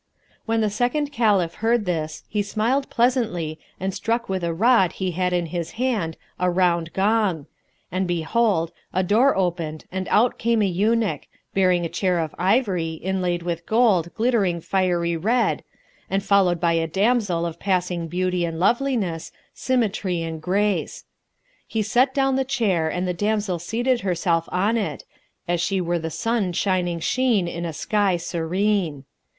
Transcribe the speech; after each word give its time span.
'"When 0.47 0.61
the 0.61 0.71
second 0.71 1.11
Caliph 1.11 1.53
heard 1.61 1.85
this, 1.85 2.23
he 2.27 2.41
smiled 2.41 2.89
pleasantly 2.89 3.59
and 3.79 3.93
struck 3.93 4.27
with 4.27 4.43
a 4.43 4.51
rod 4.51 4.93
he 4.93 5.11
had 5.11 5.31
in 5.31 5.45
his 5.45 5.73
hand 5.73 6.17
a 6.39 6.49
round 6.49 6.91
gong;[FN#189] 6.93 7.45
and 7.91 8.07
behold, 8.07 8.71
a 8.95 9.03
door 9.03 9.35
opened 9.37 9.85
and 9.91 10.07
out 10.09 10.39
came 10.39 10.63
a 10.63 10.65
eunuch, 10.65 11.27
bearing 11.53 11.85
a 11.85 11.87
chair 11.87 12.17
of 12.17 12.33
ivory, 12.39 12.93
inlaid 12.93 13.43
with 13.43 13.67
gold 13.67 14.11
glittering 14.15 14.59
fiery 14.59 15.15
red 15.15 15.63
and 16.09 16.23
followed 16.23 16.59
by 16.59 16.73
a 16.73 16.87
damsel 16.87 17.45
of 17.45 17.59
passing 17.59 18.07
beauty 18.07 18.43
and 18.43 18.59
loveliness, 18.59 19.31
symmetry 19.53 20.23
and 20.23 20.41
grace. 20.41 21.05
He 21.67 21.83
set 21.83 22.11
down 22.15 22.37
the 22.37 22.43
chair 22.43 22.89
and 22.89 23.07
the 23.07 23.13
damsel 23.13 23.59
seated 23.59 24.01
herself 24.01 24.49
on 24.51 24.77
it, 24.77 25.03
as 25.47 25.61
she 25.61 25.79
were 25.79 25.99
the 25.99 26.09
sun 26.09 26.53
shining 26.53 26.99
sheen 26.99 27.47
in 27.47 27.65
a 27.65 27.71
sky 27.73 28.17
serene. 28.17 29.05